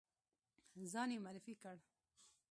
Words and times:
ځان 0.91 1.09
یې 1.13 1.19
معرفي 1.25 1.53
کړ. 1.61 1.77